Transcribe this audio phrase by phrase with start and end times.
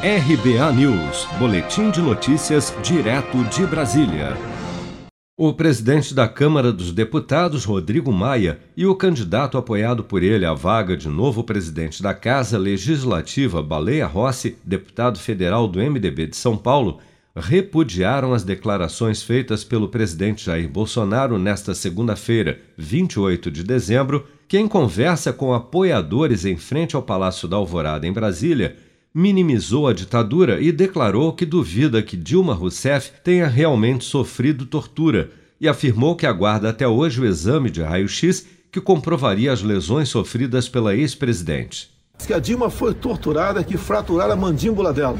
[0.00, 4.36] RBA News, Boletim de Notícias, direto de Brasília.
[5.36, 10.54] O presidente da Câmara dos Deputados, Rodrigo Maia, e o candidato apoiado por ele à
[10.54, 16.56] vaga de novo presidente da Casa Legislativa, Baleia Rossi, deputado federal do MDB de São
[16.56, 17.00] Paulo,
[17.34, 24.68] repudiaram as declarações feitas pelo presidente Jair Bolsonaro nesta segunda-feira, 28 de dezembro, que, em
[24.68, 28.76] conversa com apoiadores em frente ao Palácio da Alvorada, em Brasília,
[29.14, 35.68] minimizou a ditadura e declarou que duvida que Dilma Rousseff tenha realmente sofrido tortura e
[35.68, 40.94] afirmou que aguarda até hoje o exame de raio-x que comprovaria as lesões sofridas pela
[40.94, 41.90] ex-presidente.
[42.26, 45.18] Que a Dilma foi torturada, que fraturaram a mandíbula dela.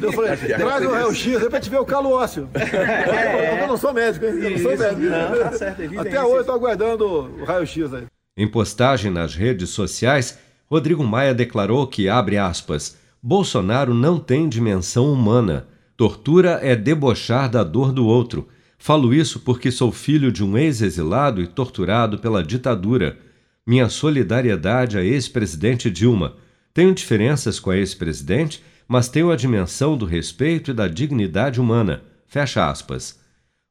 [0.00, 2.48] Eu falei, traz o raio-x, de repente vê o calo ósseo.
[3.60, 4.32] Eu não sou médico, hein?
[4.34, 5.00] Eu não sou médico.
[5.00, 8.04] Não, tá certo, Até hoje eu estou aguardando o raio-x aí.
[8.36, 10.38] Em postagem nas redes sociais,
[10.70, 15.66] Rodrigo Maia declarou que, abre aspas, Bolsonaro não tem dimensão humana.
[15.96, 18.48] Tortura é debochar da dor do outro.
[18.78, 23.18] Falo isso porque sou filho de um ex-exilado e torturado pela ditadura.
[23.66, 26.36] Minha solidariedade à ex-presidente Dilma.
[26.72, 32.02] Tenho diferenças com a ex-presidente, mas tenho a dimensão do respeito e da dignidade humana.
[32.26, 33.18] Fecha aspas.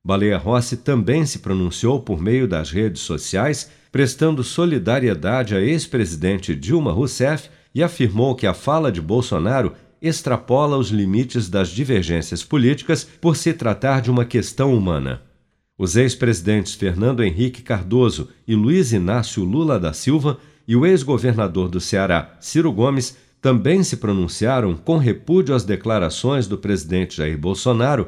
[0.07, 6.93] Baleia Rossi também se pronunciou por meio das redes sociais, prestando solidariedade à ex-presidente Dilma
[6.93, 13.35] Rousseff e afirmou que a fala de Bolsonaro extrapola os limites das divergências políticas por
[13.35, 15.23] se tratar de uma questão humana.
[15.77, 21.81] Os ex-presidentes Fernando Henrique Cardoso e Luiz Inácio Lula da Silva e o ex-governador do
[21.81, 28.07] Ceará, Ciro Gomes, também se pronunciaram com repúdio às declarações do presidente Jair Bolsonaro